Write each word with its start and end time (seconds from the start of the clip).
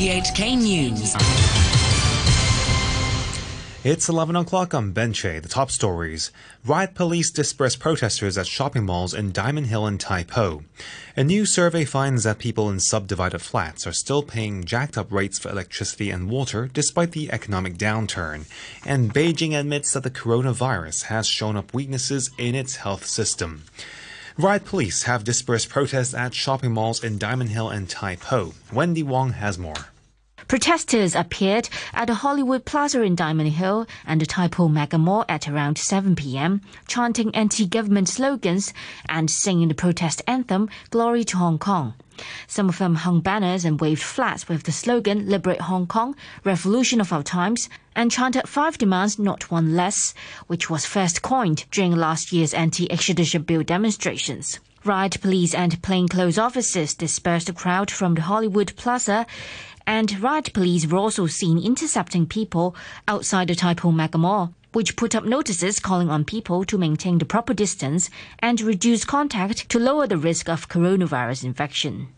RTHK 0.00 0.56
News. 0.56 1.14
It's 3.84 4.08
11 4.08 4.34
o'clock 4.34 4.72
on 4.72 4.94
Benche. 4.94 5.42
The 5.42 5.48
top 5.48 5.70
stories. 5.70 6.32
Riot 6.64 6.94
police 6.94 7.30
disperse 7.30 7.76
protesters 7.76 8.38
at 8.38 8.46
shopping 8.46 8.86
malls 8.86 9.12
in 9.12 9.30
Diamond 9.30 9.66
Hill 9.66 9.84
and 9.86 10.00
Tai 10.00 10.24
Po. 10.24 10.62
A 11.18 11.22
new 11.22 11.44
survey 11.44 11.84
finds 11.84 12.24
that 12.24 12.38
people 12.38 12.70
in 12.70 12.80
subdivided 12.80 13.42
flats 13.42 13.86
are 13.86 13.92
still 13.92 14.22
paying 14.22 14.64
jacked 14.64 14.96
up 14.96 15.12
rates 15.12 15.38
for 15.38 15.50
electricity 15.50 16.08
and 16.08 16.30
water 16.30 16.70
despite 16.72 17.12
the 17.12 17.30
economic 17.30 17.74
downturn. 17.76 18.50
And 18.86 19.12
Beijing 19.12 19.52
admits 19.52 19.92
that 19.92 20.02
the 20.02 20.10
coronavirus 20.10 21.04
has 21.04 21.26
shown 21.26 21.58
up 21.58 21.74
weaknesses 21.74 22.30
in 22.38 22.54
its 22.54 22.76
health 22.76 23.04
system. 23.04 23.64
Riot 24.38 24.64
police 24.64 25.02
have 25.04 25.24
dispersed 25.24 25.68
protests 25.68 26.14
at 26.14 26.34
shopping 26.34 26.72
malls 26.72 27.02
in 27.02 27.18
Diamond 27.18 27.50
Hill 27.50 27.68
and 27.68 27.88
Tai 27.88 28.16
Po. 28.16 28.54
Wendy 28.72 29.02
Wong 29.02 29.32
has 29.32 29.58
more. 29.58 29.74
Protesters 30.46 31.14
appeared 31.14 31.68
at 31.92 32.06
the 32.06 32.14
Hollywood 32.14 32.64
Plaza 32.64 33.02
in 33.02 33.14
Diamond 33.14 33.50
Hill 33.50 33.86
and 34.06 34.20
the 34.20 34.26
Tai 34.26 34.48
Po 34.48 34.68
Mega 34.68 34.98
Mall 34.98 35.24
at 35.28 35.48
around 35.48 35.78
7 35.78 36.16
p.m., 36.16 36.60
chanting 36.88 37.34
anti-government 37.34 38.08
slogans 38.08 38.72
and 39.08 39.30
singing 39.30 39.68
the 39.68 39.74
protest 39.74 40.22
anthem, 40.26 40.68
Glory 40.90 41.24
to 41.24 41.36
Hong 41.36 41.58
Kong. 41.58 41.94
Some 42.46 42.68
of 42.68 42.78
them 42.78 42.94
hung 42.96 43.20
banners 43.20 43.64
and 43.64 43.80
waved 43.80 44.02
flags 44.02 44.48
with 44.48 44.64
the 44.64 44.72
slogan 44.72 45.28
Liberate 45.28 45.62
Hong 45.62 45.86
Kong, 45.86 46.16
Revolution 46.44 47.00
of 47.00 47.12
Our 47.12 47.22
Times, 47.22 47.68
and 47.94 48.10
chanted 48.10 48.48
five 48.48 48.78
demands, 48.78 49.18
not 49.18 49.50
one 49.50 49.76
less, 49.76 50.14
which 50.46 50.70
was 50.70 50.86
first 50.86 51.22
coined 51.22 51.64
during 51.70 51.96
last 51.96 52.32
year's 52.32 52.54
anti-extradition 52.54 53.42
bill 53.42 53.62
demonstrations. 53.62 54.60
Riot 54.84 55.20
police 55.20 55.54
and 55.54 55.82
plainclothes 55.82 56.38
officers 56.38 56.94
dispersed 56.94 57.48
the 57.48 57.52
crowd 57.52 57.90
from 57.90 58.14
the 58.14 58.22
Hollywood 58.22 58.74
Plaza 58.76 59.26
and 59.86 60.20
riot 60.22 60.52
police 60.52 60.86
were 60.86 60.98
also 60.98 61.26
seen 61.26 61.58
intercepting 61.58 62.24
people 62.24 62.76
outside 63.08 63.48
the 63.48 63.54
Tai 63.54 63.74
Mega 63.90 64.18
Mall, 64.18 64.54
which 64.72 64.94
put 64.94 65.14
up 65.14 65.24
notices 65.24 65.80
calling 65.80 66.08
on 66.08 66.24
people 66.24 66.64
to 66.64 66.78
maintain 66.78 67.18
the 67.18 67.24
proper 67.24 67.52
distance 67.52 68.08
and 68.38 68.60
reduce 68.60 69.04
contact 69.04 69.68
to 69.68 69.78
lower 69.78 70.06
the 70.06 70.16
risk 70.16 70.48
of 70.48 70.68
coronavirus 70.68 71.44
infection. 71.44 72.08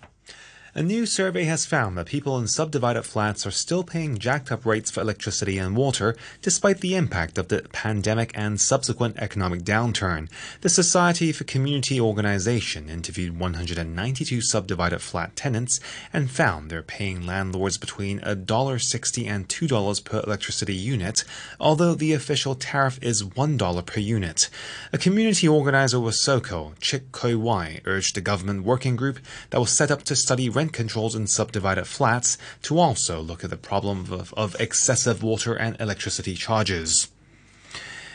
A 0.74 0.82
new 0.82 1.04
survey 1.04 1.44
has 1.44 1.66
found 1.66 1.98
that 1.98 2.06
people 2.06 2.38
in 2.38 2.48
subdivided 2.48 3.02
flats 3.02 3.46
are 3.46 3.50
still 3.50 3.84
paying 3.84 4.16
jacked 4.16 4.50
up 4.50 4.64
rates 4.64 4.90
for 4.90 5.02
electricity 5.02 5.58
and 5.58 5.76
water 5.76 6.16
despite 6.40 6.80
the 6.80 6.96
impact 6.96 7.36
of 7.36 7.48
the 7.48 7.60
pandemic 7.72 8.32
and 8.34 8.58
subsequent 8.58 9.18
economic 9.18 9.64
downturn. 9.64 10.30
The 10.62 10.70
Society 10.70 11.30
for 11.30 11.44
Community 11.44 12.00
Organization 12.00 12.88
interviewed 12.88 13.38
192 13.38 14.40
subdivided 14.40 15.02
flat 15.02 15.36
tenants 15.36 15.78
and 16.10 16.30
found 16.30 16.70
they're 16.70 16.82
paying 16.82 17.26
landlords 17.26 17.76
between 17.76 18.20
$1.60 18.20 19.26
and 19.28 19.48
$2 19.48 20.04
per 20.04 20.20
electricity 20.20 20.74
unit, 20.74 21.22
although 21.60 21.94
the 21.94 22.14
official 22.14 22.54
tariff 22.54 22.98
is 23.02 23.22
$1 23.22 23.84
per 23.84 24.00
unit. 24.00 24.48
A 24.90 24.96
community 24.96 25.46
organizer 25.46 26.00
with 26.00 26.14
SOCO, 26.14 26.72
Chick 26.80 27.12
Koi 27.12 27.36
Wai, 27.36 27.82
urged 27.84 28.16
the 28.16 28.22
government 28.22 28.64
working 28.64 28.96
group 28.96 29.18
that 29.50 29.60
was 29.60 29.70
set 29.70 29.90
up 29.90 30.02
to 30.04 30.16
study 30.16 30.48
rent 30.48 30.61
controls 30.68 31.14
in 31.14 31.26
subdivided 31.26 31.86
flats 31.86 32.38
to 32.62 32.78
also 32.78 33.20
look 33.20 33.42
at 33.42 33.50
the 33.50 33.56
problem 33.56 34.12
of, 34.12 34.34
of 34.34 34.54
excessive 34.60 35.22
water 35.22 35.54
and 35.54 35.80
electricity 35.80 36.34
charges. 36.34 37.08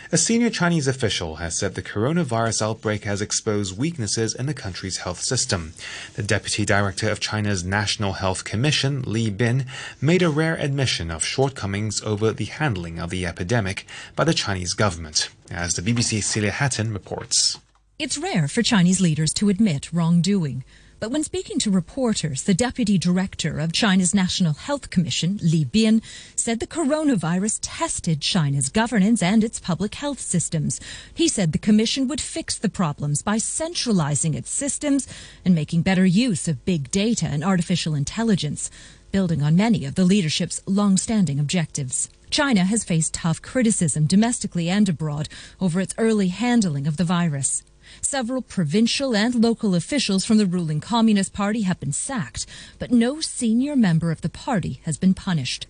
A 0.10 0.18
senior 0.18 0.50
Chinese 0.50 0.88
official 0.88 1.36
has 1.36 1.58
said 1.58 1.76
the 1.76 1.82
coronavirus 1.82 2.62
outbreak 2.62 3.04
has 3.04 3.22
exposed 3.22 3.78
weaknesses 3.78 4.34
in 4.34 4.46
the 4.46 4.54
country's 4.54 5.00
health 5.00 5.20
system. 5.20 5.74
The 6.14 6.24
deputy 6.24 6.64
director 6.64 7.10
of 7.10 7.20
China's 7.20 7.66
National 7.66 8.14
Health 8.14 8.46
Commission, 8.46 9.02
Li 9.02 9.30
Bin, 9.30 9.66
made 10.00 10.22
a 10.22 10.30
rare 10.30 10.56
admission 10.56 11.12
of 11.12 11.26
shortcomings 11.26 12.02
over 12.04 12.32
the 12.32 12.46
handling 12.46 13.00
of 13.00 13.10
the 13.10 13.26
epidemic 13.26 13.86
by 14.16 14.24
the 14.24 14.34
Chinese 14.34 14.74
government, 14.74 15.28
as 15.52 15.74
the 15.74 15.82
BBC's 15.82 16.26
Celia 16.26 16.52
Hatton 16.52 16.94
reports. 16.94 17.60
It's 18.00 18.18
rare 18.18 18.48
for 18.48 18.62
Chinese 18.62 19.02
leaders 19.02 19.34
to 19.34 19.50
admit 19.50 19.92
wrongdoing. 19.92 20.64
But 21.00 21.12
when 21.12 21.24
speaking 21.24 21.60
to 21.60 21.70
reporters, 21.70 22.42
the 22.42 22.56
deputy 22.56 22.98
director 22.98 23.60
of 23.60 23.72
China's 23.72 24.16
National 24.16 24.54
Health 24.54 24.90
Commission, 24.90 25.40
Li 25.44 25.64
Bin, 25.64 26.02
said 26.36 26.60
the 26.60 26.66
coronavirus 26.66 27.60
tested 27.62 28.20
China's 28.20 28.70
governance 28.70 29.22
and 29.22 29.44
its 29.44 29.60
public 29.60 29.94
health 29.94 30.20
systems. 30.20 30.80
He 31.14 31.28
said 31.28 31.52
the 31.52 31.60
commission 31.60 32.08
would 32.08 32.20
fix 32.20 32.58
the 32.58 32.68
problems 32.68 33.22
by 33.22 33.38
centralizing 33.38 34.34
its 34.34 34.50
systems 34.50 35.08
and 35.46 35.54
making 35.54 35.84
better 35.84 36.06
use 36.06 36.48
of 36.48 36.66
big 36.66 36.90
data 36.90 37.28
and 37.28 37.44
artificial 37.44 37.94
intelligence, 37.94 38.72
building 39.12 39.44
on 39.44 39.56
many 39.56 39.86
of 39.86 39.94
the 39.94 40.04
leadership's 40.04 40.64
long-standing 40.66 41.40
objectives. 41.40 42.10
China 42.32 42.66
has 42.66 42.84
faced 42.84 43.14
tough 43.14 43.40
criticism 43.40 44.08
domestically 44.08 44.68
and 44.68 44.90
abroad 44.90 45.30
over 45.62 45.80
its 45.80 45.94
early 46.00 46.30
handling 46.30 46.88
of 46.88 46.98
the 46.98 47.04
virus. 47.04 47.62
Several 48.02 48.42
provincial 48.42 49.16
and 49.16 49.36
local 49.36 49.76
officials 49.76 50.26
from 50.26 50.38
the 50.38 50.46
ruling 50.46 50.80
Communist 50.80 51.34
Party 51.34 51.62
have 51.62 51.80
been 51.80 51.92
sacked, 51.92 52.46
but 52.80 52.92
no 52.92 53.22
senior 53.22 53.76
member 53.76 54.12
of 54.12 54.22
the 54.22 54.30
party 54.30 54.82
has 54.86 54.98
been 54.98 55.14
punished. 55.14 55.68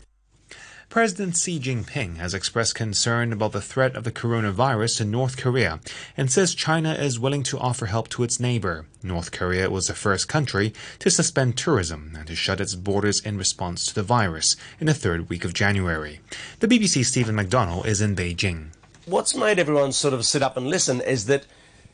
President 0.89 1.35
Xi 1.35 1.59
Jinping 1.59 2.15
has 2.15 2.33
expressed 2.33 2.73
concern 2.73 3.33
about 3.33 3.51
the 3.51 3.61
threat 3.61 3.93
of 3.97 4.05
the 4.05 4.11
coronavirus 4.11 5.01
in 5.01 5.11
North 5.11 5.35
Korea 5.35 5.81
and 6.15 6.31
says 6.31 6.55
China 6.55 6.93
is 6.93 7.19
willing 7.19 7.43
to 7.43 7.59
offer 7.59 7.87
help 7.87 8.07
to 8.09 8.23
its 8.23 8.39
neighbor. 8.39 8.85
North 9.03 9.33
Korea 9.33 9.69
was 9.69 9.87
the 9.87 9.93
first 9.93 10.29
country 10.29 10.73
to 10.99 11.11
suspend 11.11 11.57
tourism 11.57 12.13
and 12.17 12.25
to 12.27 12.35
shut 12.35 12.61
its 12.61 12.73
borders 12.73 13.19
in 13.19 13.37
response 13.37 13.85
to 13.85 13.95
the 13.95 14.01
virus 14.01 14.55
in 14.79 14.87
the 14.87 14.93
third 14.93 15.29
week 15.29 15.43
of 15.43 15.53
January. 15.53 16.21
The 16.61 16.69
BBC's 16.69 17.09
Stephen 17.09 17.35
McDonell 17.35 17.85
is 17.85 17.99
in 17.99 18.15
Beijing. 18.15 18.67
What's 19.05 19.35
made 19.35 19.59
everyone 19.59 19.91
sort 19.91 20.13
of 20.13 20.25
sit 20.25 20.41
up 20.41 20.55
and 20.55 20.67
listen 20.67 21.01
is 21.01 21.25
that 21.25 21.45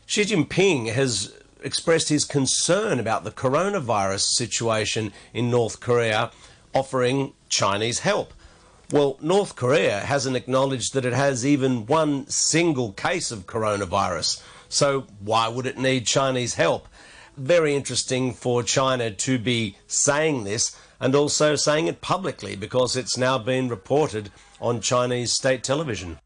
Xi 0.06 0.24
Jinping 0.24 0.91
has 0.94 1.34
expressed 1.64 2.09
his 2.09 2.25
concern 2.25 3.00
about 3.00 3.24
the 3.24 3.31
coronavirus 3.31 4.36
situation 4.36 5.14
in 5.34 5.50
North 5.50 5.80
Korea, 5.80 6.31
offering 6.74 7.34
Chinese 7.50 8.00
help. 8.00 8.34
Well, 8.92 9.18
North 9.22 9.56
Korea 9.56 10.02
hasn't 10.02 10.36
acknowledged 10.36 10.94
that 10.94 11.06
it 11.06 11.13
has 11.13 11.46
even 11.46 11.86
one 11.86 12.28
single 12.28 12.92
case 12.92 13.31
of 13.31 13.47
coronavirus. 13.47 14.44
So 14.69 15.08
why 15.19 15.47
would 15.47 15.66
it 15.66 15.78
need 15.78 16.06
Chinese 16.06 16.56
help? 16.56 16.88
Very 17.38 17.74
interesting 17.75 18.34
for 18.34 18.62
China 18.62 19.09
to 19.09 19.40
be 19.40 19.78
saying 19.88 20.44
this 20.44 20.78
and 21.00 21.16
also 21.16 21.56
saying 21.56 21.88
it 21.88 22.02
publicly 22.02 22.56
because 22.56 22.96
it's 22.96 23.18
now 23.18 23.38
been 23.38 23.69
reported 23.69 24.31
on 24.62 24.81
Chinese 24.81 25.31
state 25.31 25.63
television. 25.63 26.19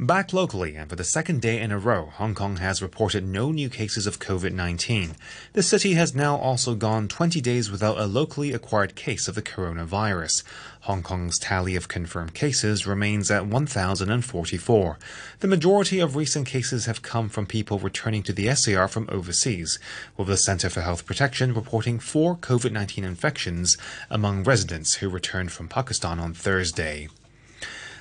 Back 0.00 0.32
locally, 0.32 0.76
and 0.76 0.88
for 0.88 0.94
the 0.94 1.02
second 1.02 1.42
day 1.42 1.60
in 1.60 1.72
a 1.72 1.78
row, 1.78 2.12
Hong 2.14 2.32
Kong 2.32 2.58
has 2.58 2.80
reported 2.80 3.26
no 3.26 3.50
new 3.50 3.68
cases 3.68 4.06
of 4.06 4.20
COVID 4.20 4.52
19. 4.52 5.16
The 5.54 5.62
city 5.64 5.94
has 5.94 6.14
now 6.14 6.36
also 6.36 6.76
gone 6.76 7.08
20 7.08 7.40
days 7.40 7.68
without 7.68 7.98
a 7.98 8.06
locally 8.06 8.52
acquired 8.52 8.94
case 8.94 9.26
of 9.26 9.34
the 9.34 9.42
coronavirus. 9.42 10.44
Hong 10.82 11.02
Kong's 11.02 11.36
tally 11.36 11.74
of 11.74 11.88
confirmed 11.88 12.32
cases 12.32 12.86
remains 12.86 13.28
at 13.28 13.48
1,044. 13.48 14.98
The 15.40 15.48
majority 15.48 15.98
of 15.98 16.14
recent 16.14 16.46
cases 16.46 16.86
have 16.86 17.02
come 17.02 17.28
from 17.28 17.46
people 17.46 17.80
returning 17.80 18.22
to 18.22 18.32
the 18.32 18.54
SAR 18.54 18.86
from 18.86 19.08
overseas, 19.10 19.80
with 20.16 20.28
the 20.28 20.36
Center 20.36 20.70
for 20.70 20.82
Health 20.82 21.06
Protection 21.06 21.52
reporting 21.52 21.98
four 21.98 22.36
COVID 22.36 22.70
19 22.70 23.02
infections 23.02 23.76
among 24.10 24.44
residents 24.44 24.94
who 24.94 25.08
returned 25.08 25.50
from 25.50 25.66
Pakistan 25.66 26.20
on 26.20 26.34
Thursday. 26.34 27.08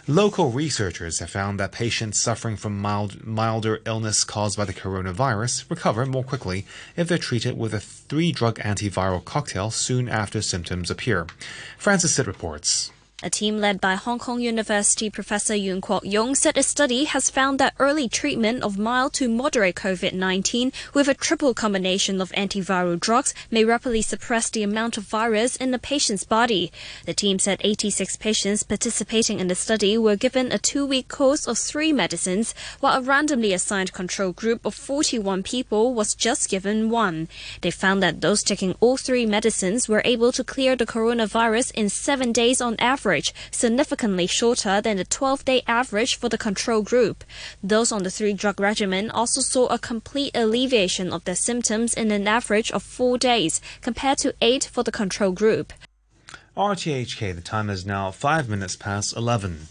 Local 0.09 0.51
researchers 0.51 1.19
have 1.19 1.29
found 1.29 1.59
that 1.59 1.73
patients 1.73 2.17
suffering 2.17 2.55
from 2.55 2.79
mild, 2.79 3.27
milder 3.27 3.81
illness 3.85 4.23
caused 4.23 4.57
by 4.57 4.63
the 4.63 4.73
coronavirus 4.73 5.69
recover 5.69 6.05
more 6.05 6.23
quickly 6.23 6.65
if 6.95 7.09
they're 7.09 7.17
treated 7.17 7.57
with 7.57 7.73
a 7.73 7.81
three 7.81 8.31
drug 8.31 8.57
antiviral 8.59 9.25
cocktail 9.25 9.69
soon 9.69 10.07
after 10.07 10.41
symptoms 10.41 10.89
appear. 10.89 11.27
Francis 11.77 12.15
Sid 12.15 12.25
reports. 12.25 12.91
A 13.23 13.31
team 13.31 13.57
led 13.57 13.81
by 13.81 13.95
Hong 13.95 14.19
Kong 14.19 14.41
University 14.41 15.09
Professor 15.09 15.55
Yuen 15.55 15.81
Kwok 15.81 16.01
Yung 16.03 16.35
said 16.35 16.55
a 16.55 16.61
study 16.61 17.05
has 17.05 17.31
found 17.31 17.57
that 17.57 17.73
early 17.79 18.07
treatment 18.07 18.61
of 18.61 18.77
mild 18.77 19.13
to 19.13 19.27
moderate 19.27 19.73
COVID 19.73 20.13
19 20.13 20.71
with 20.93 21.07
a 21.07 21.15
triple 21.15 21.55
combination 21.55 22.21
of 22.21 22.31
antiviral 22.33 22.99
drugs 22.99 23.33
may 23.49 23.65
rapidly 23.65 24.03
suppress 24.03 24.51
the 24.51 24.61
amount 24.61 24.97
of 24.97 25.03
virus 25.05 25.55
in 25.55 25.71
the 25.71 25.79
patient's 25.79 26.25
body. 26.25 26.71
The 27.07 27.13
team 27.15 27.39
said 27.39 27.59
86 27.63 28.17
patients 28.17 28.61
participating 28.61 29.39
in 29.39 29.47
the 29.47 29.55
study 29.55 29.97
were 29.97 30.15
given 30.15 30.51
a 30.51 30.59
two 30.59 30.85
week 30.85 31.07
course 31.07 31.47
of 31.47 31.57
three 31.57 31.91
medicines, 31.91 32.53
while 32.81 32.99
a 32.99 33.01
randomly 33.01 33.51
assigned 33.51 33.93
control 33.93 34.31
group 34.31 34.63
of 34.63 34.75
41 34.75 35.41
people 35.41 35.95
was 35.95 36.13
just 36.13 36.49
given 36.49 36.91
one. 36.91 37.29
They 37.61 37.71
found 37.71 38.03
that 38.03 38.21
those 38.21 38.43
taking 38.43 38.75
all 38.79 38.95
three 38.95 39.25
medicines 39.25 39.89
were 39.89 40.03
able 40.05 40.31
to 40.33 40.43
clear 40.43 40.75
the 40.75 40.85
coronavirus 40.85 41.71
in 41.71 41.89
seven 41.89 42.31
days 42.31 42.61
on 42.61 42.75
average 42.77 43.06
average, 43.07 43.33
significantly 43.51 44.27
shorter 44.27 44.81
than 44.81 44.97
the 44.97 45.05
12 45.05 45.45
day 45.45 45.61
average 45.65 46.17
for 46.17 46.27
the 46.27 46.37
control 46.37 46.81
group. 46.81 47.23
Those 47.63 47.89
on 47.89 48.03
the 48.03 48.11
three 48.11 48.33
drug 48.33 48.59
regimen 48.59 49.09
also 49.11 49.39
saw 49.39 49.67
a 49.67 49.79
complete 49.79 50.35
alleviation 50.35 51.13
of 51.13 51.23
their 51.23 51.37
symptoms 51.37 51.93
in 51.93 52.11
an 52.11 52.27
average 52.27 52.69
of 52.71 52.83
four 52.83 53.17
days, 53.17 53.61
compared 53.81 54.17
to 54.19 54.35
eight 54.41 54.65
for 54.65 54.83
the 54.83 54.91
control 54.91 55.31
group. 55.31 55.71
RTHK, 56.57 57.33
the 57.33 57.41
time 57.41 57.69
is 57.69 57.85
now 57.85 58.11
5 58.11 58.49
minutes 58.49 58.75
past 58.75 59.15
11. 59.15 59.67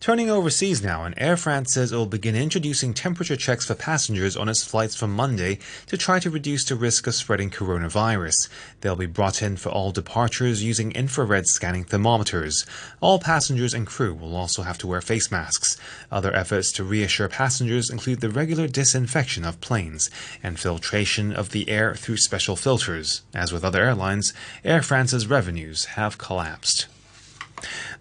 Turning 0.00 0.30
overseas 0.30 0.82
now, 0.82 1.04
and 1.04 1.14
Air 1.18 1.36
France 1.36 1.74
says 1.74 1.92
it 1.92 1.96
will 1.96 2.06
begin 2.06 2.34
introducing 2.34 2.94
temperature 2.94 3.36
checks 3.36 3.66
for 3.66 3.74
passengers 3.74 4.34
on 4.34 4.48
its 4.48 4.64
flights 4.64 4.96
from 4.96 5.14
Monday 5.14 5.58
to 5.88 5.98
try 5.98 6.18
to 6.18 6.30
reduce 6.30 6.64
the 6.64 6.74
risk 6.74 7.06
of 7.06 7.14
spreading 7.14 7.50
coronavirus. 7.50 8.48
They'll 8.80 8.96
be 8.96 9.04
brought 9.04 9.42
in 9.42 9.58
for 9.58 9.68
all 9.68 9.92
departures 9.92 10.64
using 10.64 10.90
infrared 10.92 11.46
scanning 11.48 11.84
thermometers. 11.84 12.64
All 13.02 13.18
passengers 13.18 13.74
and 13.74 13.86
crew 13.86 14.14
will 14.14 14.34
also 14.36 14.62
have 14.62 14.78
to 14.78 14.86
wear 14.86 15.02
face 15.02 15.30
masks. 15.30 15.76
Other 16.10 16.34
efforts 16.34 16.72
to 16.72 16.84
reassure 16.84 17.28
passengers 17.28 17.90
include 17.90 18.22
the 18.22 18.30
regular 18.30 18.68
disinfection 18.68 19.44
of 19.44 19.60
planes 19.60 20.08
and 20.42 20.58
filtration 20.58 21.30
of 21.30 21.50
the 21.50 21.68
air 21.68 21.94
through 21.94 22.16
special 22.16 22.56
filters. 22.56 23.20
As 23.34 23.52
with 23.52 23.66
other 23.66 23.84
airlines, 23.84 24.32
Air 24.64 24.80
France's 24.80 25.26
revenues 25.26 25.84
have 25.96 26.16
collapsed. 26.16 26.86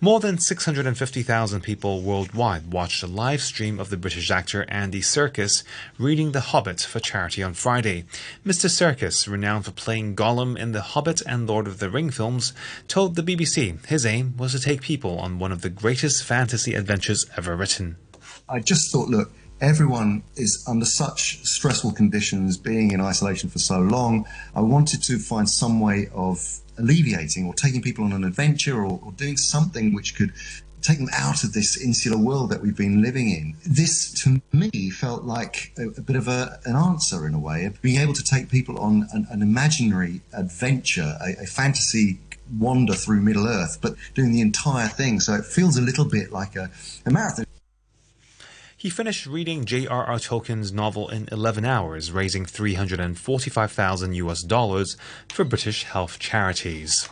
More 0.01 0.19
than 0.19 0.37
650,000 0.37 1.61
people 1.61 2.01
worldwide 2.01 2.71
watched 2.71 3.03
a 3.03 3.07
live 3.07 3.41
stream 3.41 3.79
of 3.79 3.89
the 3.89 3.97
British 3.97 4.31
actor 4.31 4.65
Andy 4.69 5.01
Serkis 5.01 5.63
reading 5.97 6.31
The 6.31 6.39
Hobbit 6.39 6.81
for 6.81 6.99
charity 6.99 7.43
on 7.43 7.53
Friday. 7.53 8.05
Mr. 8.45 8.69
Serkis, 8.69 9.27
renowned 9.27 9.65
for 9.65 9.71
playing 9.71 10.15
Gollum 10.15 10.57
in 10.57 10.71
The 10.71 10.81
Hobbit 10.81 11.21
and 11.25 11.47
Lord 11.47 11.67
of 11.67 11.79
the 11.79 11.89
Ring 11.89 12.09
films, 12.09 12.53
told 12.87 13.15
the 13.15 13.23
BBC 13.23 13.85
his 13.87 14.05
aim 14.05 14.35
was 14.37 14.53
to 14.53 14.59
take 14.59 14.81
people 14.81 15.19
on 15.19 15.39
one 15.39 15.51
of 15.51 15.61
the 15.61 15.69
greatest 15.69 16.23
fantasy 16.23 16.73
adventures 16.73 17.25
ever 17.35 17.55
written. 17.55 17.97
I 18.47 18.59
just 18.59 18.91
thought, 18.91 19.09
look, 19.09 19.31
everyone 19.61 20.23
is 20.35 20.63
under 20.67 20.85
such 20.85 21.43
stressful 21.45 21.91
conditions, 21.91 22.57
being 22.57 22.91
in 22.91 23.01
isolation 23.01 23.49
for 23.49 23.59
so 23.59 23.79
long. 23.79 24.25
I 24.55 24.61
wanted 24.61 25.03
to 25.03 25.19
find 25.19 25.49
some 25.49 25.79
way 25.79 26.07
of 26.13 26.59
alleviating 26.79 27.45
or 27.45 27.53
taking 27.53 27.81
people 27.81 28.03
on 28.03 28.13
an 28.13 28.23
adventure 28.23 28.77
or, 28.77 28.99
or 29.03 29.11
doing 29.13 29.37
something 29.37 29.93
which 29.93 30.15
could 30.15 30.33
take 30.81 30.97
them 30.97 31.09
out 31.13 31.43
of 31.43 31.53
this 31.53 31.81
insular 31.81 32.17
world 32.17 32.49
that 32.49 32.61
we've 32.61 32.77
been 32.77 33.01
living 33.01 33.29
in. 33.29 33.55
This, 33.65 34.11
to 34.23 34.41
me, 34.51 34.89
felt 34.89 35.23
like 35.23 35.73
a, 35.77 35.87
a 35.89 36.01
bit 36.01 36.15
of 36.15 36.27
a, 36.27 36.59
an 36.65 36.75
answer 36.75 37.27
in 37.27 37.33
a 37.33 37.39
way 37.39 37.65
of 37.65 37.81
being 37.81 37.99
able 37.99 38.13
to 38.13 38.23
take 38.23 38.49
people 38.49 38.79
on 38.79 39.07
an, 39.11 39.27
an 39.29 39.41
imaginary 39.41 40.21
adventure, 40.33 41.17
a, 41.21 41.43
a, 41.43 41.45
fantasy 41.45 42.19
wander 42.57 42.93
through 42.93 43.21
Middle 43.21 43.47
Earth, 43.47 43.79
but 43.81 43.95
doing 44.15 44.31
the 44.31 44.41
entire 44.41 44.87
thing. 44.87 45.19
So 45.19 45.33
it 45.33 45.45
feels 45.45 45.77
a 45.77 45.81
little 45.81 46.05
bit 46.05 46.31
like 46.31 46.55
a, 46.55 46.69
a 47.05 47.11
marathon. 47.11 47.45
He 48.79 48.89
finished 48.89 49.25
reading 49.25 49.65
J.R.R. 49.65 50.19
Tolkien's 50.19 50.71
novel 50.71 51.09
in 51.09 51.27
11 51.33 51.65
hours, 51.65 52.13
raising 52.13 52.45
345,000 52.45 54.13
US 54.13 54.41
dollars 54.41 54.95
for 55.27 55.43
British 55.43 55.83
health 55.83 56.17
charities. 56.17 57.09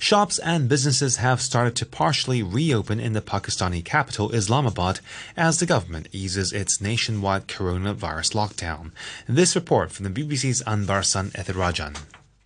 Shops 0.00 0.40
and 0.40 0.68
businesses 0.68 1.18
have 1.18 1.40
started 1.40 1.76
to 1.76 1.86
partially 1.86 2.42
reopen 2.42 2.98
in 2.98 3.12
the 3.12 3.20
Pakistani 3.20 3.84
capital, 3.84 4.32
Islamabad, 4.32 4.98
as 5.36 5.60
the 5.60 5.66
government 5.66 6.08
eases 6.10 6.52
its 6.52 6.80
nationwide 6.80 7.46
coronavirus 7.46 8.34
lockdown. 8.34 8.90
This 9.28 9.54
report 9.54 9.92
from 9.92 10.12
the 10.12 10.24
BBC's 10.24 10.60
Anbarasan 10.64 11.30
Ethirajan. 11.34 11.96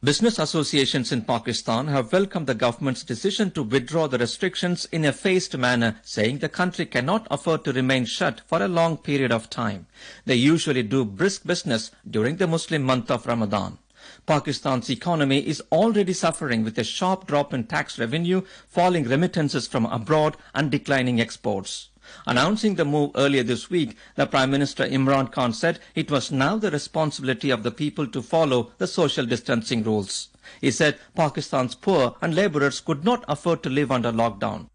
Business 0.05 0.39
associations 0.39 1.11
in 1.11 1.23
Pakistan 1.23 1.87
have 1.87 2.13
welcomed 2.13 2.47
the 2.47 2.55
government's 2.55 3.03
decision 3.03 3.51
to 3.53 3.63
withdraw 3.63 4.07
the 4.07 4.19
restrictions 4.19 4.85
in 4.93 5.07
a 5.07 5.13
phased 5.13 5.57
manner, 5.57 5.97
saying 6.03 6.39
the 6.39 6.51
country 6.51 6.85
cannot 6.85 7.27
afford 7.31 7.65
to 7.65 7.73
remain 7.73 8.05
shut 8.05 8.43
for 8.47 8.63
a 8.63 8.69
long 8.69 8.99
period 8.99 9.33
of 9.33 9.49
time. 9.49 9.87
They 10.27 10.35
usually 10.35 10.83
do 10.83 11.07
brisk 11.07 11.47
business 11.47 11.93
during 12.09 12.37
the 12.37 12.47
Muslim 12.47 12.83
month 12.83 13.11
of 13.11 13.27
Ramadan. 13.27 13.79
Pakistan's 14.27 14.91
economy 14.91 15.39
is 15.39 15.63
already 15.73 16.13
suffering 16.13 16.63
with 16.63 16.79
a 16.79 16.85
sharp 16.85 17.27
drop 17.27 17.55
in 17.55 17.65
tax 17.65 17.99
revenue, 17.99 18.43
falling 18.69 19.05
remittances 19.05 19.67
from 19.67 19.87
abroad 19.87 20.37
and 20.55 20.71
declining 20.71 21.23
exports. 21.23 21.89
Announcing 22.27 22.75
the 22.75 22.85
move 22.85 23.11
earlier 23.15 23.43
this 23.43 23.71
week, 23.71 23.97
the 24.15 24.27
Prime 24.27 24.51
Minister 24.51 24.85
Imran 24.85 25.31
Khan 25.31 25.53
said 25.53 25.81
it 25.95 26.11
was 26.11 26.31
now 26.31 26.57
the 26.57 26.71
responsibility 26.71 27.51
of 27.51 27.63
the 27.63 27.71
people 27.71 28.07
to 28.07 28.23
follow 28.23 28.73
the 28.79 28.87
social 28.87 29.27
distancing 29.27 29.83
rules. 29.83 30.29
He 30.61 30.71
said 30.71 30.99
Pakistan's 31.15 31.75
poor 31.75 32.17
and 32.21 32.35
laborers 32.35 32.81
could 32.81 33.05
not 33.05 33.25
afford 33.29 33.63
to 33.63 33.71
live 33.71 33.91
under 33.91 34.13
lockdown. 34.13 34.69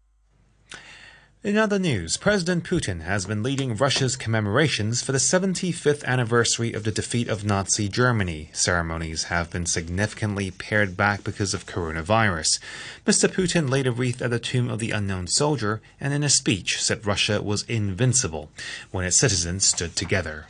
In 1.43 1.55
other 1.55 1.79
news, 1.79 2.17
President 2.17 2.65
Putin 2.65 3.03
has 3.03 3.25
been 3.25 3.41
leading 3.41 3.75
Russia's 3.75 4.17
commemorations 4.17 5.01
for 5.01 5.13
the 5.13 5.17
75th 5.17 6.03
anniversary 6.03 6.73
of 6.73 6.83
the 6.83 6.91
defeat 6.91 7.29
of 7.29 7.45
Nazi 7.45 7.87
Germany. 7.87 8.49
Ceremonies 8.53 9.25
have 9.25 9.51
been 9.51 9.65
significantly 9.65 10.51
pared 10.51 10.97
back 10.97 11.23
because 11.23 11.53
of 11.53 11.65
coronavirus. 11.65 12.59
Mr. 13.05 13.29
Putin 13.29 13.69
laid 13.69 13.87
a 13.87 13.91
wreath 13.91 14.21
at 14.21 14.31
the 14.31 14.39
tomb 14.39 14.67
of 14.69 14.79
the 14.79 14.91
unknown 14.91 15.27
soldier 15.27 15.79
and 16.01 16.11
in 16.13 16.23
a 16.23 16.29
speech 16.29 16.81
said 16.81 17.05
Russia 17.05 17.41
was 17.41 17.63
invincible 17.69 18.49
when 18.91 19.05
its 19.05 19.15
citizens 19.15 19.63
stood 19.63 19.95
together. 19.95 20.47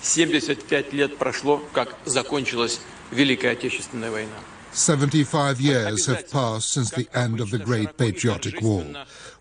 75 0.00 0.94
лет 0.94 1.18
прошло, 1.18 1.58
как 1.74 1.94
закончилась 2.06 2.80
Великая 3.10 3.50
Отечественная 3.50 4.10
война. 4.10 4.38
75 4.71 5.59
years 5.59 6.05
have 6.05 6.31
passed 6.31 6.71
since 6.71 6.89
the 6.91 7.09
end 7.13 7.41
of 7.41 7.51
the 7.51 7.59
Great 7.59 7.97
Patriotic 7.97 8.61
War. 8.61 8.85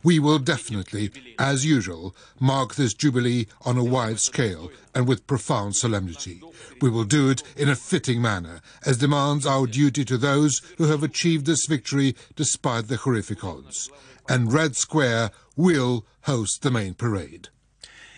We 0.03 0.19
will 0.19 0.39
definitely, 0.39 1.11
as 1.39 1.65
usual, 1.65 2.17
mark 2.41 2.75
this 2.75 2.95
jubilee 2.95 3.47
on 3.63 3.79
a 3.79 3.85
wide 3.85 4.19
scale 4.19 4.71
and 4.95 5.07
with 5.07 5.27
profound 5.27 5.77
solemnity. 5.77 6.43
We 6.81 6.91
will 6.91 7.05
do 7.05 7.31
it 7.31 7.43
in 7.57 7.69
a 7.69 7.77
fitting 7.77 8.21
manner, 8.21 8.61
as 8.85 8.99
demands 8.99 9.47
our 9.47 9.67
duty 9.67 10.05
to 10.07 10.19
those 10.19 10.63
who 10.79 10.87
have 10.87 11.03
achieved 11.03 11.47
this 11.47 11.67
victory 11.67 12.17
despite 12.35 12.89
the 12.89 12.97
horrific 12.97 13.45
odds. 13.45 13.91
And 14.29 14.53
Red 14.53 14.75
Square 14.75 15.31
will 15.57 16.05
host 16.23 16.63
the 16.63 16.71
main 16.71 16.95
parade. 16.95 17.49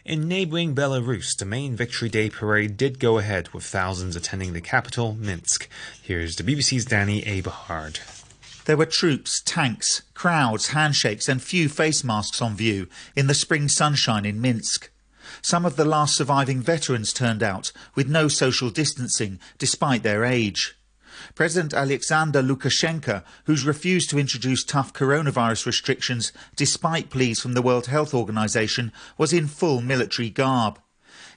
In 0.05 0.27
neighboring 0.27 0.75
Belarus, 0.75 1.37
the 1.37 1.45
main 1.45 1.77
Victory 1.77 2.09
Day 2.09 2.29
parade 2.29 2.77
did 2.77 2.99
go 2.99 3.19
ahead 3.19 3.51
with 3.51 3.63
thousands 3.63 4.17
attending 4.17 4.53
the 4.53 4.61
capital, 4.61 5.15
Minsk. 5.15 5.69
Here's 6.03 6.35
the 6.35 6.43
BBC's 6.43 6.85
Danny 6.85 7.23
Aeberhard. 7.23 8.01
There 8.65 8.77
were 8.77 8.87
troops, 8.87 9.41
tanks, 9.45 10.03
crowds, 10.13 10.69
handshakes, 10.69 11.29
and 11.29 11.41
few 11.41 11.69
face 11.69 12.03
masks 12.03 12.43
on 12.43 12.57
view 12.57 12.89
in 13.15 13.29
the 13.29 13.35
spring 13.35 13.69
sunshine 13.69 14.25
in 14.25 14.41
Minsk. 14.41 14.91
Some 15.41 15.65
of 15.65 15.77
the 15.77 15.85
last 15.85 16.17
surviving 16.17 16.61
veterans 16.61 17.13
turned 17.13 17.43
out 17.45 17.71
with 17.95 18.09
no 18.09 18.27
social 18.27 18.71
distancing 18.71 19.39
despite 19.57 20.03
their 20.03 20.25
age. 20.25 20.75
President 21.35 21.75
Alexander 21.75 22.43
Lukashenko, 22.43 23.23
who's 23.45 23.65
refused 23.65 24.11
to 24.11 24.19
introduce 24.19 24.65
tough 24.65 24.93
coronavirus 24.93 25.67
restrictions 25.67 26.33
despite 26.57 27.11
pleas 27.11 27.41
from 27.41 27.55
the 27.55 27.63
World 27.63 27.87
Health 27.87 28.15
Organization, 28.15 28.93
was 29.19 29.33
in 29.33 29.47
full 29.47 29.81
military 29.81 30.31
garb. 30.31 30.79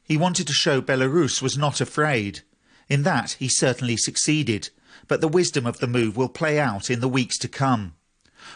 He 0.04 0.18
wanted 0.18 0.48
to 0.48 0.54
show 0.54 0.82
Belarus 0.82 1.42
was 1.42 1.58
not 1.58 1.82
afraid. 1.82 2.42
In 2.88 3.04
that, 3.04 3.38
he 3.40 3.48
certainly 3.48 3.98
succeeded, 3.98 4.70
but 5.08 5.22
the 5.22 5.28
wisdom 5.28 5.66
of 5.66 5.80
the 5.80 5.88
move 5.88 6.16
will 6.16 6.30
play 6.30 6.60
out 6.60 6.90
in 6.90 7.00
the 7.00 7.08
weeks 7.08 7.38
to 7.40 7.48
come. 7.48 7.96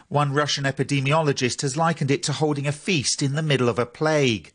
One 0.08 0.34
Russian 0.34 0.66
epidemiologist 0.66 1.62
has 1.62 1.76
likened 1.76 2.12
it 2.12 2.22
to 2.24 2.34
holding 2.34 2.68
a 2.68 2.72
feast 2.72 3.24
in 3.24 3.34
the 3.34 3.42
middle 3.42 3.70
of 3.70 3.80
a 3.80 3.86
plague. 3.86 4.54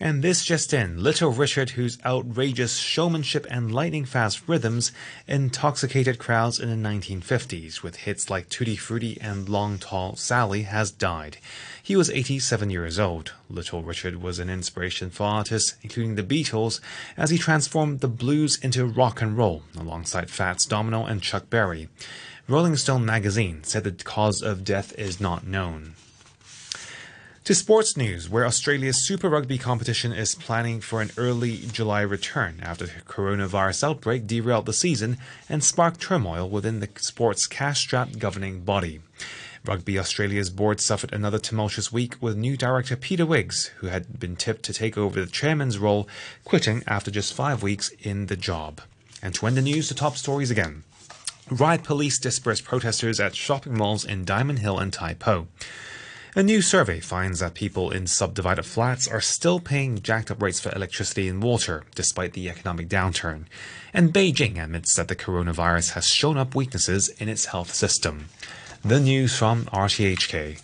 And 0.00 0.22
this 0.22 0.44
just 0.44 0.72
in, 0.72 1.02
Little 1.02 1.32
Richard, 1.32 1.70
whose 1.70 1.98
outrageous 2.04 2.76
showmanship 2.76 3.44
and 3.50 3.74
lightning 3.74 4.04
fast 4.04 4.46
rhythms 4.46 4.92
intoxicated 5.26 6.20
crowds 6.20 6.60
in 6.60 6.68
the 6.68 6.88
1950s 6.88 7.82
with 7.82 7.96
hits 7.96 8.30
like 8.30 8.48
Tutti 8.48 8.76
Frutti 8.76 9.18
and 9.20 9.48
Long 9.48 9.76
Tall 9.76 10.14
Sally, 10.14 10.62
has 10.62 10.92
died. 10.92 11.38
He 11.82 11.96
was 11.96 12.10
87 12.10 12.70
years 12.70 13.00
old. 13.00 13.32
Little 13.50 13.82
Richard 13.82 14.22
was 14.22 14.38
an 14.38 14.48
inspiration 14.48 15.10
for 15.10 15.24
artists, 15.24 15.74
including 15.82 16.14
the 16.14 16.22
Beatles, 16.22 16.78
as 17.16 17.30
he 17.30 17.38
transformed 17.38 17.98
the 17.98 18.06
blues 18.06 18.56
into 18.62 18.86
rock 18.86 19.20
and 19.20 19.36
roll 19.36 19.64
alongside 19.76 20.30
Fats 20.30 20.64
Domino 20.64 21.06
and 21.06 21.22
Chuck 21.22 21.50
Berry. 21.50 21.88
Rolling 22.46 22.76
Stone 22.76 23.04
magazine 23.04 23.64
said 23.64 23.82
the 23.82 23.90
cause 23.90 24.42
of 24.42 24.62
death 24.62 24.96
is 24.96 25.20
not 25.20 25.44
known. 25.44 25.94
To 27.48 27.54
sports 27.54 27.96
news, 27.96 28.28
where 28.28 28.44
Australia's 28.44 29.06
Super 29.06 29.30
Rugby 29.30 29.56
competition 29.56 30.12
is 30.12 30.34
planning 30.34 30.82
for 30.82 31.00
an 31.00 31.12
early 31.16 31.56
July 31.72 32.02
return 32.02 32.60
after 32.62 32.84
the 32.84 33.00
coronavirus 33.06 33.84
outbreak 33.84 34.26
derailed 34.26 34.66
the 34.66 34.74
season 34.74 35.16
and 35.48 35.64
sparked 35.64 35.98
turmoil 35.98 36.46
within 36.46 36.80
the 36.80 36.90
sport's 36.96 37.46
cash-strapped 37.46 38.18
governing 38.18 38.64
body. 38.64 39.00
Rugby 39.64 39.98
Australia's 39.98 40.50
board 40.50 40.78
suffered 40.78 41.10
another 41.10 41.38
tumultuous 41.38 41.90
week 41.90 42.16
with 42.20 42.36
new 42.36 42.54
director 42.54 42.96
Peter 42.96 43.24
Wiggs, 43.24 43.68
who 43.78 43.86
had 43.86 44.20
been 44.20 44.36
tipped 44.36 44.64
to 44.64 44.74
take 44.74 44.98
over 44.98 45.18
the 45.18 45.26
chairman's 45.26 45.78
role, 45.78 46.06
quitting 46.44 46.82
after 46.86 47.10
just 47.10 47.32
five 47.32 47.62
weeks 47.62 47.88
in 48.02 48.26
the 48.26 48.36
job. 48.36 48.82
And 49.22 49.34
to 49.36 49.46
end 49.46 49.56
the 49.56 49.62
news, 49.62 49.88
the 49.88 49.94
top 49.94 50.18
stories 50.18 50.50
again. 50.50 50.84
Riot 51.50 51.82
police 51.82 52.18
dispersed 52.18 52.64
protesters 52.64 53.18
at 53.18 53.34
shopping 53.34 53.74
malls 53.74 54.04
in 54.04 54.26
Diamond 54.26 54.58
Hill 54.58 54.78
and 54.78 54.92
Tai 54.92 55.14
Po. 55.14 55.46
A 56.38 56.42
new 56.44 56.62
survey 56.62 57.00
finds 57.00 57.40
that 57.40 57.54
people 57.54 57.90
in 57.90 58.06
subdivided 58.06 58.64
flats 58.64 59.08
are 59.08 59.20
still 59.20 59.58
paying 59.58 60.00
jacked 60.00 60.30
up 60.30 60.40
rates 60.40 60.60
for 60.60 60.72
electricity 60.72 61.26
and 61.26 61.42
water 61.42 61.82
despite 61.96 62.34
the 62.34 62.48
economic 62.48 62.88
downturn. 62.88 63.46
And 63.92 64.14
Beijing 64.14 64.62
admits 64.62 64.94
that 64.94 65.08
the 65.08 65.16
coronavirus 65.16 65.94
has 65.94 66.06
shown 66.06 66.38
up 66.38 66.54
weaknesses 66.54 67.08
in 67.08 67.28
its 67.28 67.46
health 67.46 67.74
system. 67.74 68.26
The 68.84 69.00
news 69.00 69.34
from 69.34 69.64
RTHK. 69.64 70.60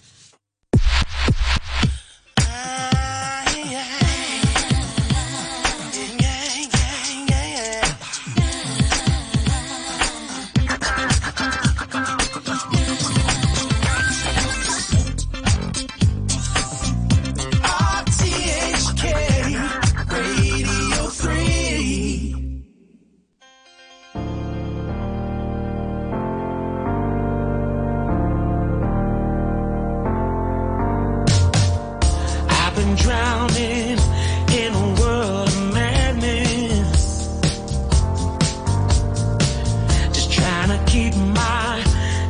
trying 40.67 40.79
to 40.79 40.91
keep 40.91 41.15
my 41.17 41.83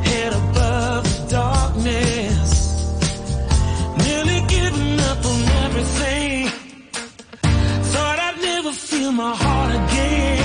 head 0.03 0.33
above 0.33 1.03
the 1.03 1.27
darkness. 1.29 2.51
Nearly 4.05 4.39
giving 4.47 4.99
up 4.99 5.25
on 5.25 5.41
everything. 5.63 6.47
Thought 7.93 8.19
I'd 8.19 8.41
never 8.41 8.71
feel 8.71 9.11
my 9.11 9.35
heart 9.35 9.71
again. 9.75 10.44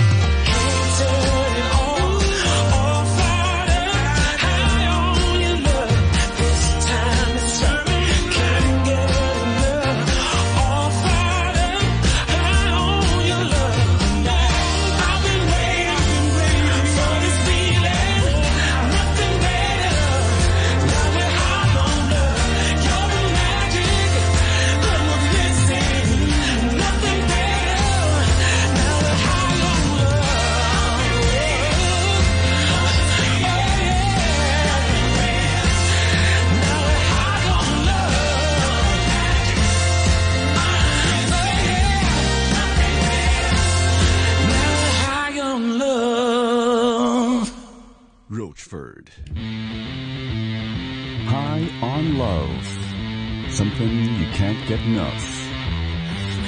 get 54.71 54.79
enough. 54.85 55.25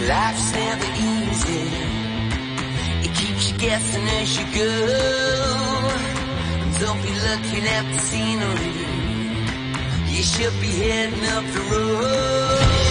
Life's 0.07 0.53
never 0.53 0.85
easy. 1.11 1.63
It 3.05 3.13
keeps 3.15 3.51
you 3.51 3.57
guessing 3.57 4.07
as 4.19 4.37
you 4.37 4.45
go. 4.55 4.71
Don't 6.79 7.01
be 7.01 7.13
looking 7.27 7.65
at 7.77 7.85
the 7.91 7.99
scenery. 7.99 8.73
You 10.15 10.23
should 10.23 10.55
be 10.61 10.67
heading 10.67 11.25
up 11.35 11.45
the 11.53 11.61
road. 11.71 12.82